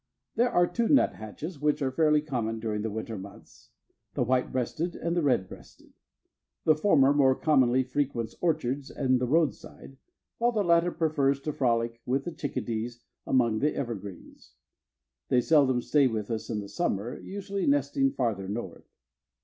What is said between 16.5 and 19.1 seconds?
the summer, usually nesting farther north.